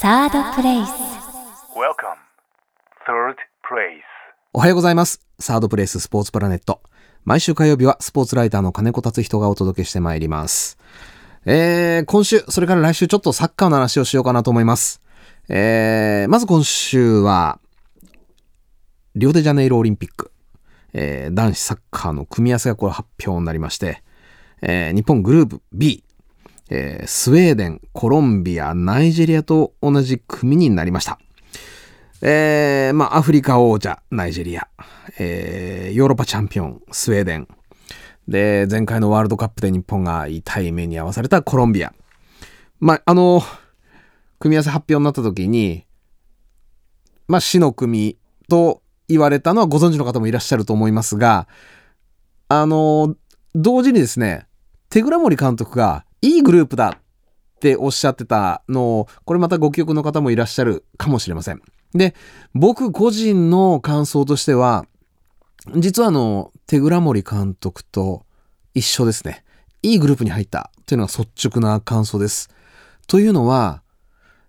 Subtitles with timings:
[0.00, 0.88] サードプレイス
[1.76, 2.16] Welcome.
[3.06, 4.00] Third place.
[4.54, 5.20] おはようございます。
[5.38, 6.80] サードプレイススポーツプラネット。
[7.26, 10.78] 毎週火曜日はスポーツライターの金子達人がお届けしてまいります。
[11.44, 15.02] えー、今週、それから来週ちょっとサッカーの話をしようかなと思います。
[15.50, 17.60] えー、まず今週は、
[19.16, 20.32] リオデジャネイロオリンピック、
[20.94, 24.02] えー、男子サッカーの組み合わせがこれ発表になりまして、
[24.62, 26.04] えー、日本グループ B、
[26.70, 31.18] えースウェーデン、コロンビア、ナイジェリアと同じ組になりました。
[32.22, 34.68] えー、まあ、アフリカ王者、ナイジェリア、
[35.18, 37.48] えー、ヨーロッパチャンピオン、スウェーデン、
[38.28, 41.92] で、前回のワールドカップで日本が痛い目に遭わされたコロンビア。
[42.78, 43.42] まあ、あの、
[44.38, 45.84] 組み合わせ発表になった時に、
[47.26, 48.18] まあ、死の組
[48.48, 51.48] と言われたのはご存知の方もいらっしゃると思いますが、
[52.48, 53.16] あの、
[53.54, 54.46] 同時にですね、
[54.90, 61.62] 手倉森監督がいいグループだっておっしゃってたのを、これまたご記憶の方もいらっしゃるかもしれません。
[61.92, 62.14] で、
[62.54, 64.86] 僕個人の感想としては、
[65.76, 68.24] 実はあの、手倉森監督と
[68.74, 69.44] 一緒ですね。
[69.82, 72.50] いいグループに入ったというのが率直な感想です。
[73.06, 73.82] というのは、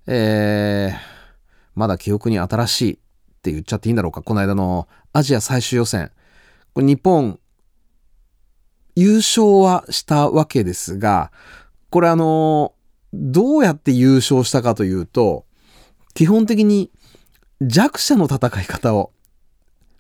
[0.08, 0.98] えー、
[1.76, 2.98] まだ記憶に新しいっ
[3.42, 4.22] て言っちゃっていいんだろうか。
[4.22, 6.12] この間のアジア最終予選。
[6.74, 7.40] これ日本、
[8.96, 11.32] 優勝はしたわけですが、
[11.92, 12.74] これあの、
[13.14, 15.46] どうやって優勝したかというと、
[16.14, 16.90] 基本的に
[17.62, 19.12] 弱者の戦い方を、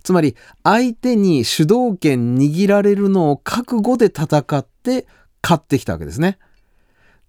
[0.01, 5.05] つまり相手に主導権握られるのを覚悟で戦って
[5.43, 6.39] 勝ってきたわけですね。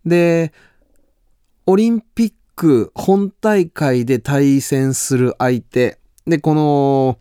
[0.06, 0.52] で、
[1.66, 7.18] オリンピック本大会で対戦する相手、で、この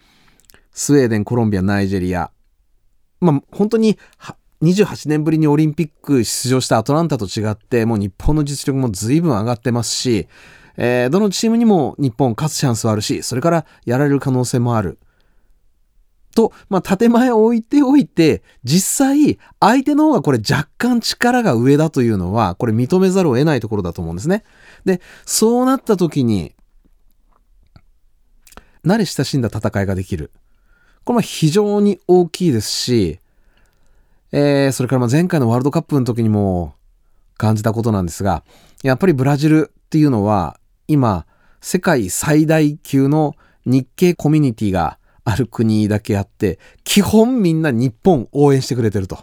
[0.72, 2.32] スウェーデン、コロンビア、ナイジェリア、
[3.20, 3.98] まあ本当に
[4.62, 10.28] 28年ぶりにオリンピック出場したアトランタと違って、もう日本の実力も随分上がってますし、
[10.78, 15.00] えーどのチームにも日本勝つチャンスはあるし、それからやられる可能性もある。
[16.34, 24.44] と、まあ、建前を置いておいて、実際、相手の方がこれ若干力が上だというのは、これ認めざるを得ないところだと思うんですね。
[24.86, 26.54] で、そうなった時に、
[28.86, 30.32] 慣れ親しんだ戦いができる。
[31.04, 33.20] これは非常に大きいですし、
[34.32, 36.74] えーそれから前回のワールドカップの時にも
[37.38, 38.44] 感じたことなんですが、
[38.84, 41.26] やっぱりブラジルっていうのは、今、
[41.60, 49.20] 世界最大級の日系コミュニティがある国だけあって、基本みんな日本応援してくれてると。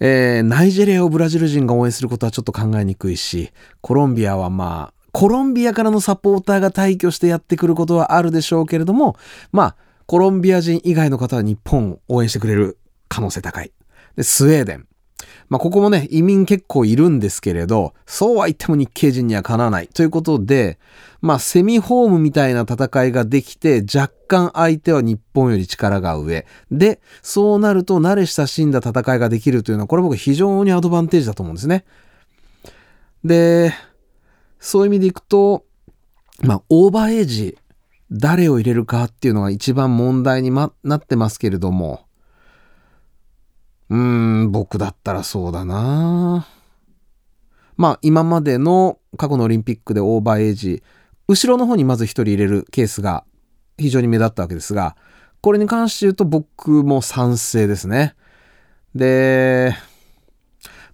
[0.00, 9.16] えーナイジェリアをブラジル人が応援することはちょっと考えにくいし、コロンビアはまあ、コロンビアからのサポーターが退去してやってくることはあるでしょうけれども、
[9.50, 9.76] まあ、
[10.06, 13.72] コロンビア人以外の方は日本を応援してくれる可能性高い。
[14.16, 14.86] で、スウェーデン。
[15.48, 19.88] まあ、ここもね、移民結構いるんですけれど、そうは言っても日系人にはかなわない。
[19.88, 20.78] ということで、
[21.20, 26.46] まあ、セミホームみたいな戦いができて、若干相手は日本より力が上。
[26.70, 31.84] で、そうなると慣れ親しんだ戦いができるというのは、これ僕非常にアドバンテージだと思うんですね。
[33.24, 33.72] で、
[34.60, 35.64] そういう意味でいくと、
[36.42, 37.58] まあ、オーバーエイジ、
[38.10, 42.07] 誰を入れるかっていうのが一番問題に、ま、なってますけれども、
[43.90, 46.46] うーん、僕だったらそうだな
[47.76, 50.82] まあ、今までの過去のオリンピックでオーバーエイジ、
[51.28, 53.24] 後ろの方にまず一人入れるケースが
[53.78, 54.96] 非常に目立ったわけですが、
[55.40, 58.16] これに関して言うと僕も賛成ですね。
[58.94, 59.76] で、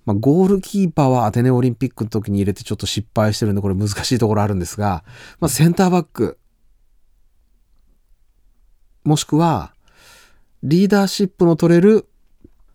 [0.04, 5.04] まあ、ゴールキーパーはアテネオリンピックの時に入れてちょっと失敗してるんで、これ難しいところあるんですが、
[5.40, 6.38] まあ、センターバック、
[9.04, 9.72] もしくは、
[10.62, 12.06] リーダーシップの取れる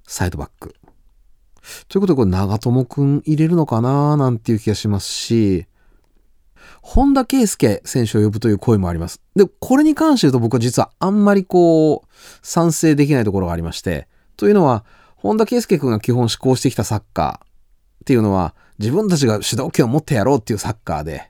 [0.09, 0.75] サイドバック。
[1.87, 5.67] ということで、これ長友くん入れるのかななんていう気がしますし、
[6.81, 9.21] 本田圭佑選手を呼ぶという声もあります。
[9.35, 12.07] で、これに関して言うと僕は実はあんまりこう、
[12.41, 14.83] 賛成できないところがありまして、というのは、
[15.15, 17.47] 本田圭佑くんが基本施行してきたサッカーっ
[18.05, 21.29] ていうのは、自分たちが主導権を持ってやろうっていうサッカーで、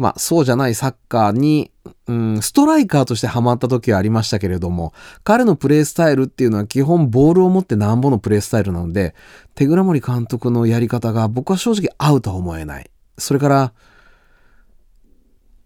[0.00, 1.70] まあ、そうじゃないサッカーに、
[2.06, 4.94] うん、ストライカーとしてハマった時はありましたけれども、
[5.24, 9.14] 彼のプレースタイルっていうのは基本ボールを持ってなんぼのプレースタイルなので、
[9.54, 12.90] 手倉森監督のやり方が僕は正直合うとは思えない。
[13.18, 13.72] それから、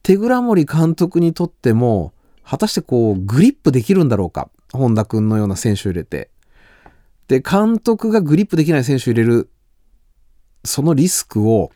[0.02, 2.12] 手倉森監督にとっても、
[2.44, 4.50] 果たしてこう、グリップできるんだろうか？
[4.72, 6.28] 本田君のような選手を入れて。
[7.28, 9.48] で、監督がグリップできない選手を入れる、
[10.64, 11.70] そのリスクを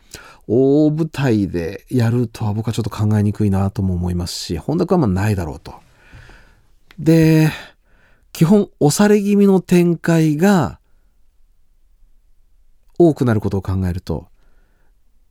[0.51, 5.75] 大舞台でやるとは僕はちょっと考えにくいなとも思いますし、本田君はまあないだろうと。
[6.99, 7.51] で、
[8.33, 10.81] 基本押され気味の展開が
[12.99, 14.29] 多くなることを考えると、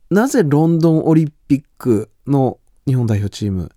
[0.08, 3.72] なぜロンドンオリンピックの日本代表チーム、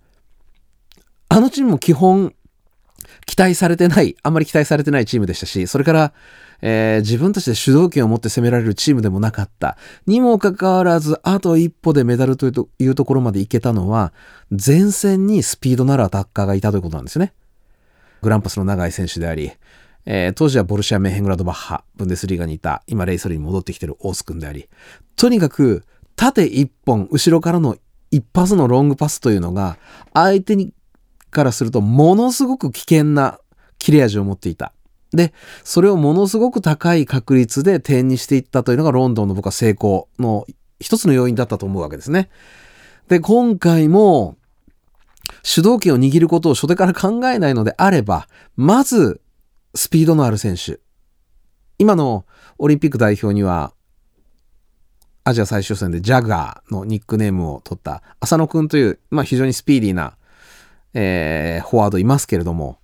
[1.27, 2.35] あのチームも基本
[3.41, 6.13] 待されてない、あんまり期待されてないチームでしたし、それから、
[6.61, 9.77] えー、自分たちで主導権を持って攻められるチームでもなかった。
[10.05, 14.13] にもかかわらず、あと一歩でメダルというところまで行けたのは、
[14.51, 17.33] 前線にスピードのあるアタッカーがいたということなんですよね。
[18.21, 19.51] グランパスの長い選手であり、
[20.05, 24.69] えー、当時はボルシア・メヘングラドバッハ、ブンデスリーガにいた、今レイソルに戻ってきてるオース君であり、
[25.15, 25.83] とにかく
[26.15, 27.77] 縦一本、後ろからの
[28.11, 29.77] 一発のロングパスというのが、
[30.13, 30.73] 相手に
[31.31, 33.39] からするとものすごく危険な
[33.79, 34.73] 切れ味を持っていた。
[35.11, 35.33] で、
[35.63, 40.45] それをものすごく高い確率で点にしていったというのがロンドンの僕は成功の
[40.79, 42.29] 一つの要因だったと思うわけですね。
[43.07, 44.37] で、今回も
[45.43, 49.21] 主導権を握ることを初手から考えないのであれば、まず
[49.75, 50.79] スピードのある選手。
[51.77, 52.25] 今の
[52.57, 53.73] オリンピック代表には、
[55.23, 60.17] アジア最終戦でジャガーのニックネームを取った浅野くんという、まあ、非常にスピーディーな、
[60.93, 62.79] えー、フォワードいますけれども、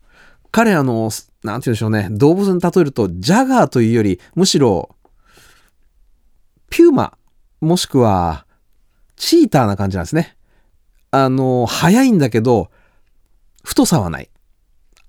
[0.51, 1.11] 彼あの、
[1.43, 4.95] なんて言うんでしょうね、動物に例えると、ジャガーというより、むしろ、
[6.69, 7.17] ピューマ、
[7.61, 8.45] もしくは、
[9.15, 10.37] チーターな感じなんですね。
[11.11, 12.69] あの、速いんだけど、
[13.63, 14.29] 太さはない。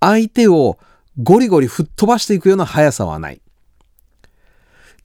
[0.01, 0.79] 相手を
[1.23, 3.41] ゴリゴリ吹っ飛ばしていくような速さはない。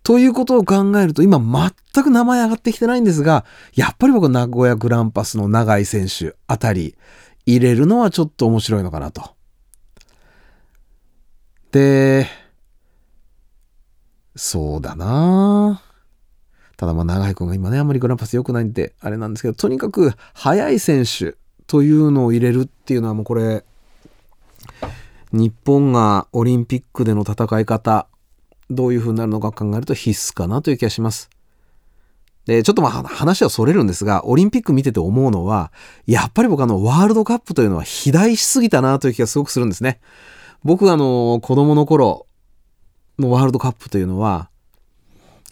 [0.04, 6.96] ということを考えると、今全く名前上がってきてないんですが、やっぱり僕名古屋グランパスの長井選手あたり
[7.46, 9.36] 入れるのはちょっと面白いのかなと。
[11.72, 12.28] で、
[14.36, 15.82] そうだな
[16.78, 21.36] ただまあ長井君が今ね、あんまりグランパス良くないんで、あれなんですけど、とにかく速い選手
[21.68, 23.64] というのを入れるっていうのはもうこれ、
[25.32, 28.08] 日本がオリンピックでの戦い方、
[28.70, 31.30] どういう風になるのか考えると必須かなという気がします。
[32.46, 35.72] で、ちょっとまあ話はそれるんですが、オリンピック見てて思うのは、
[36.06, 40.00] やっぱり僕あのワールドカップというのは肥大しすぎたなという気がすごくするんですね。
[40.64, 42.28] 僕あの子供の頃
[43.18, 44.50] のワールドカップというのは、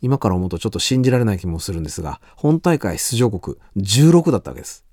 [0.02, 4.84] 今から思うとちょっと信じられない気もするんですが、本大会出場国16だったわけです。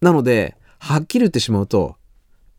[0.00, 1.96] なので、はっきり言ってしまうと、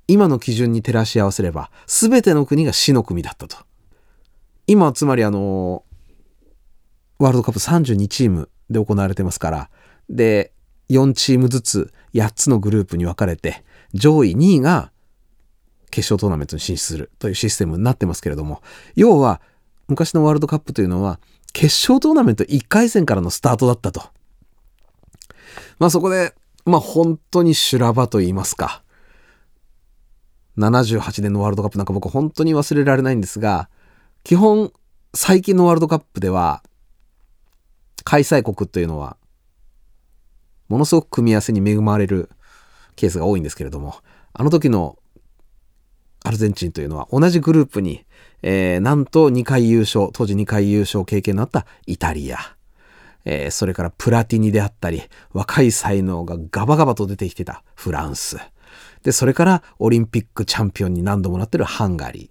[0.08, 3.58] 今の基準に照らし合わせれば、全ての国が死の組だったと。
[4.68, 5.84] 今つまりあの、
[7.20, 9.70] ワールドカップ32チームで行われてますから、
[10.10, 10.52] で、
[10.90, 13.64] 4チームずつ8つのグループに分かれて、
[13.94, 14.92] 上位2位が
[15.92, 18.62] 決勝トーナメントに進出するというシステムになってますけれども、
[18.96, 19.42] 要は、
[19.88, 21.20] 昔のワールドカップというのは、
[21.54, 24.02] 決勝トーナメント1回戦からのスタートだったと。
[25.80, 26.34] まあそこで、
[26.66, 28.84] まあ本当に修羅場と言いますか、
[30.58, 33.70] 78年のワールドカップなんか僕本当に忘れられないんですが、
[34.24, 34.72] 基本
[35.14, 36.64] 最近のワールドカップでは、
[38.06, 39.18] 開催国というのは、
[40.70, 42.30] ものすごく組み合わせに恵まれる
[42.96, 43.96] ケースが多いんですけれども、
[44.32, 44.98] あの時の
[46.24, 48.06] アルゼンチンというのは同じグループに、
[48.42, 52.38] えー、なんと2回優勝、当時2回優勝経験のあったイタリア、
[53.26, 55.04] えー、それからプラティニであったり、
[55.34, 58.38] 若い才能がガバガバと出てきてたフランス、
[59.06, 62.30] で、それからオリンピックチャンピオンに何度もなってるハンガリー。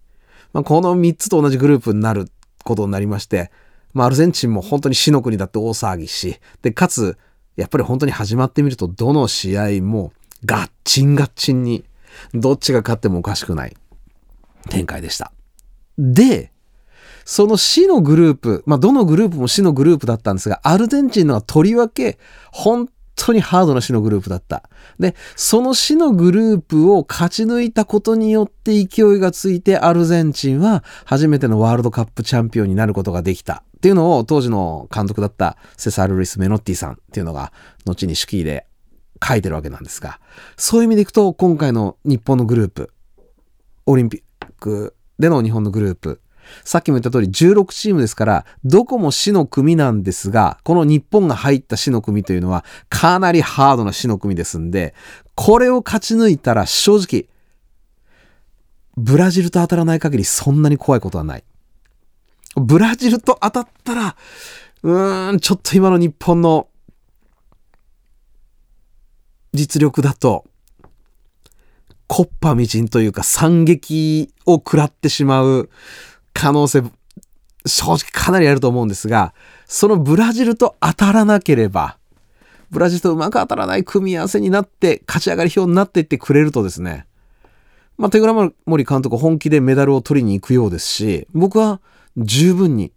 [0.53, 2.29] まあ、この3つと同じグループになる
[2.65, 3.53] ことになりまして、
[3.95, 7.17] まあ、アルゼンチンも本当に死の国だって大騒ぎし、で、かつ、
[7.57, 10.13] やっぱり本当に始まってみると、どの試合も
[10.45, 11.85] ガッチンガッチンに、
[12.33, 13.77] どっちが勝ってもおかしくない
[14.69, 15.33] 展開でした。
[15.97, 16.53] で、
[17.25, 22.19] その死のグループ、まあ、どのグループも死のグループだったんですが、アルゼンチンのはとりわけ、
[22.53, 24.69] 本当にハードな死のグループだった。
[24.99, 33.63] で、その死のグループを勝ち抜いたことによって勢いがついてアルゼンチンは初めてのワールドカップチャンピオンになることができた。
[33.77, 37.53] っていうのを当時の監督だったセサル・リス・メノッティさんっていうのが
[37.85, 38.67] 後に手記で
[39.23, 40.21] 書いてるわけなんですが、
[40.57, 42.93] そういう意味でいくと今回の日本のグループ、
[43.87, 46.21] オリンピックでの日本のグループ、
[46.65, 54.95] さっきも言った通り16チームですから、どこも死の組なんですが、この日本が入った死の組というのはかなりハードな死の組ですんで、
[55.35, 57.29] これを勝ち抜いたら正直、
[58.97, 61.45] ブラジルと当たらない限りそんなに怖いことはない。
[62.57, 64.17] ブラジルと当たったら、
[64.83, 66.69] うーん、ちょっと今の日本の
[69.53, 70.45] 実力だと、
[72.07, 75.71] コッパみじんというか惨劇を食らってしまう
[76.35, 76.83] 可能性、
[77.65, 79.33] 正直かなりあると思うんですが、
[79.65, 81.97] そのブラジルと当たらなければ、
[82.71, 87.07] ブラジルとうまく当たらない組み合わせになって、勝ち上がり表になっていってくれるとですね、
[87.97, 88.33] まあ、手倉
[88.67, 91.81] 森監督本気でメダルを取りに行くようですし、僕は
[92.17, 92.93] 十分に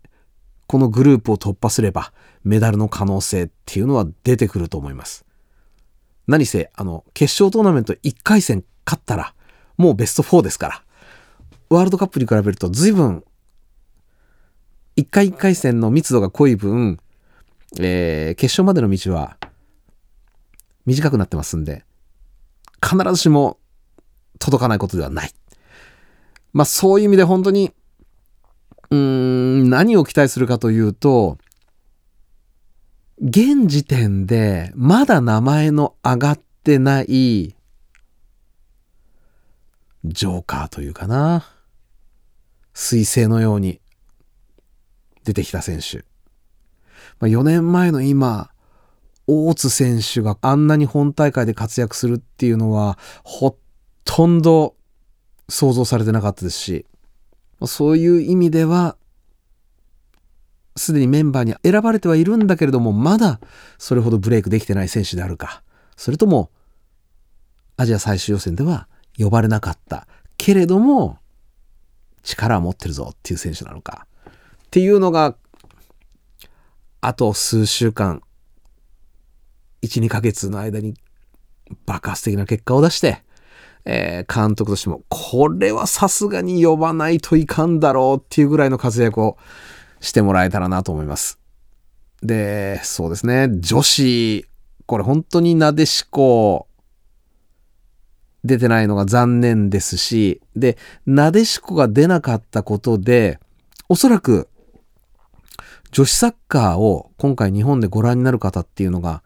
[0.65, 2.11] このグループを突破すれば、
[2.43, 5.25] メダルの可能性っていうのは出てくると思います。
[6.27, 9.33] 何せ、あの、決勝トーナメント1回戦勝ったら、
[9.77, 10.83] もうベスト4ですから。
[11.69, 13.23] ワールドカップに比べると随分、
[14.97, 16.99] 1回1回戦の密度が濃い分、
[17.79, 19.37] えー、決勝までの道は
[20.87, 21.85] 短くなってますんで、
[22.81, 23.59] 必ずしも
[24.39, 25.31] 届かないことではない。
[26.51, 27.71] まあそういう意味で本当に、
[28.89, 31.37] うーん、何を期待するかというと、
[33.21, 37.55] 現時点でまだ名前の上がってない
[40.05, 41.45] ジョーカーというかな。
[42.73, 43.81] 彗星のように
[45.27, 46.05] 出てきた選手。
[47.19, 48.49] まあ、4年前の今、
[49.27, 53.57] 大津選手があんなに本大会で活躍するっていうのは、ほ
[54.05, 54.75] とんど
[55.49, 56.85] 想像されてなかったですし、
[57.65, 58.95] そういう意味では、
[60.77, 63.41] すでにメンバーに選ばれてはいるんだけれども、まだ
[63.77, 65.61] それほどブレイクできてない選手であるか、
[65.97, 66.51] それとも、
[67.75, 70.07] アジア最終予選では呼ばれなかった
[70.37, 71.17] けれども、
[72.23, 74.07] 力を持ってるぞっていう選手なのか、
[74.67, 75.35] っていうのが
[77.01, 78.21] あと数週間、
[79.81, 80.95] 1、2ヶ月の間に
[81.85, 83.23] 爆発的な結果を出して、
[83.85, 89.37] えー、監督としても、これはさすがに呼ばないといかんだろうっていうぐらいの活躍を
[90.01, 91.39] してもらえたらなと思います。
[92.21, 94.45] で、そうですね、女子、
[94.85, 96.67] これ本当になでしこ、
[98.43, 103.39] 出てないのが残念ですし、で、なでしこが出なかったことで、
[103.87, 104.49] おそらく
[105.91, 109.23] 女子サッカーを今回日本でご覧になる方っていうのが、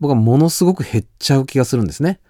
[0.00, 2.20] 僕はものすごく減っちゃう気がするんですね。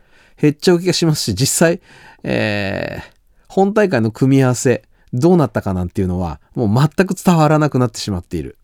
[0.40, 1.80] 減っちゃう気がしますし、実際、
[2.22, 3.14] えー、
[3.48, 8.58] 本大会の組み合わせ、どうなったかなんていうのは、もう全く伝わらなくなってしまっている。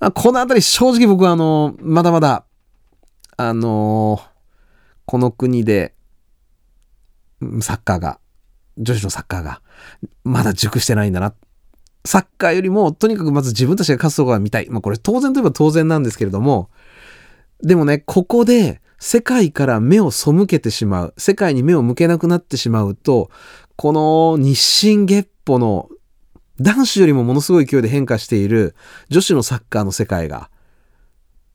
[0.00, 2.44] あこのあたり正直僕はあの、まだまだ、
[3.36, 4.28] あのー、
[5.06, 5.94] この国で、
[7.60, 8.20] サッカーが、
[8.78, 9.62] 女子のサッカーが、
[10.24, 11.34] まだ熟してないんだなっ
[12.06, 14.68] サッカーよりも、とにかくまず自分たちが勝つところが見たい。
[14.68, 16.70] まあこれ当然といえば当然なんですけれども、
[17.62, 23.30] でもね、ここで世界から目を背けてしまう、世界に目を向けなくなってしまうと、
[23.76, 25.88] この日進月歩の
[26.60, 28.76] 男子よりもものすごい勢いで変化している
[29.08, 30.50] 女子のサッカーの世界が、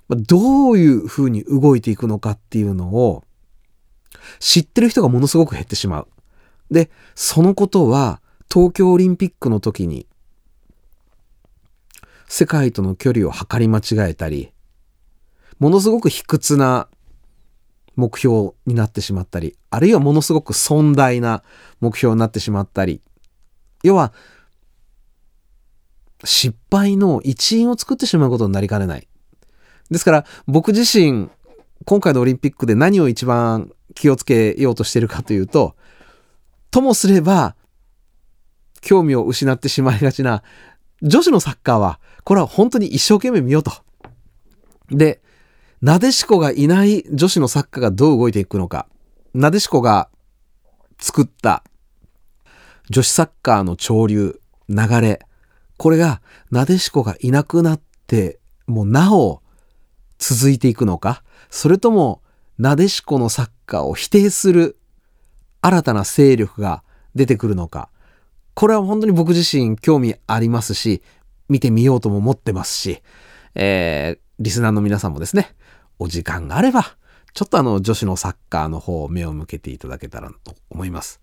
[0.10, 3.24] どういう風に動いていくのかっていうのを
[4.40, 6.08] 知ってる人がものすごく減ってしまう。
[6.72, 10.08] で、そのことは東京オリンピックの時に
[12.30, 14.52] 世界との距離を測り間違えたり、
[15.58, 16.88] ものすごく卑屈な
[17.96, 21.44] 目標になってしまったり、あるいはものすごく尊大な
[21.82, 23.02] 目標になってしまったり、
[23.84, 24.14] 要は、
[26.24, 29.08] 失敗の一因を作ってしまうことになりかねない。
[29.90, 31.30] ですから、僕自身、
[31.86, 35.76] 今回のオリンピックで何を一番気をつけようとしているかというと、
[36.70, 37.56] ともすれば、
[38.82, 40.44] 興味を失ってしまいがちな
[41.02, 43.72] 女子のサッカーは、これは本当に一生懸命見ようと。
[44.92, 45.22] で、
[45.82, 48.88] なでしこがいない女子のサッカーがどう動いていくのか。
[49.34, 50.10] なでしこが
[51.00, 51.64] 作った
[52.90, 55.20] 女子サッカーの潮流、流れ。
[55.78, 59.42] これが、なでしこがいなくなって、もうなお
[60.18, 61.24] 続いていくのか。
[61.50, 62.22] それとも、
[62.58, 64.78] なでしこのサッカーを否定する
[65.62, 66.84] 新たな勢力が
[67.16, 67.90] 出てくるのか。
[68.54, 71.02] これは本当に僕自身興味ありますし、
[71.48, 73.02] 見てみようとも思ってますし、
[73.56, 75.56] えー、リスナーの皆さんもですね、
[75.98, 76.96] お時間があれば、
[77.34, 81.22] ちょっとあの女子のサッカーの方を目を向けていただけたらと思います。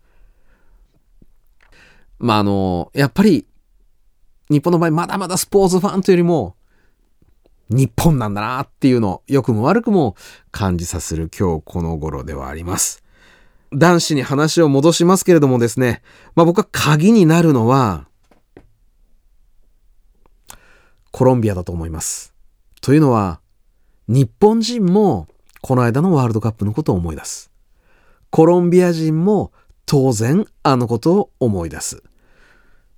[2.18, 3.46] まああの、やっぱり、
[4.48, 6.56] 日本の場合まだまだスポーツファンというよりも、
[7.68, 10.14] 日本なんだなっていうのを良くも悪くも
[10.52, 13.02] 感じさせる今日この頃ではあります。
[13.72, 16.02] 男子に話を戻しますけれどもですね、
[16.34, 18.06] まあ僕は鍵になるのは、
[21.10, 22.34] コロンビアだと思います。
[22.80, 23.40] というのは、
[24.08, 25.26] 日本人も
[25.62, 27.50] この間のワールドカップのことを思い出す。
[28.30, 29.52] コロンビア人も
[29.86, 32.02] 当然あのことを思い出す。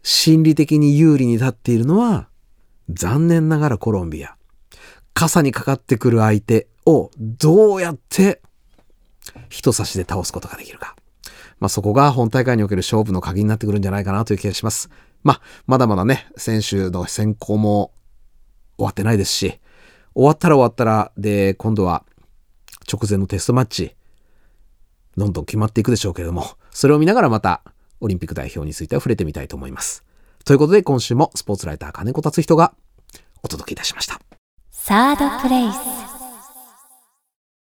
[0.03, 2.29] 心理的に有利に立っているのは、
[2.91, 4.37] 残念ながらコロンビア。
[5.15, 8.41] 傘にかかってくる相手をどうやって
[9.49, 10.97] 人差しで倒すことができるか。
[11.61, 14.91] まあ、そこが本大会における勝負の鍵になってくるんじゃないかなという気がします。
[15.23, 17.93] まあ、まだまだね、選手の選考も
[18.77, 19.59] 終わってないですし、
[20.15, 22.05] 終わったら終わったら、で、今度は
[22.91, 23.95] 直前のテストマッチ、
[25.17, 27.63] どんどん決まっていくでしょうけれども、それを見ながらまた
[28.01, 30.05] オリンピック代表については触れてみたいと思います。
[30.45, 32.73] ということで今週もスポーツライター金子達人が
[33.43, 34.21] お届けいたしました。
[34.71, 36.18] サードプレイス